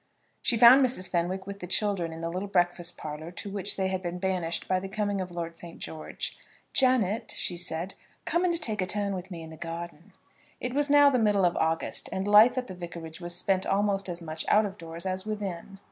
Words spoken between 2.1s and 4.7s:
in the little breakfast parlour to which they had been banished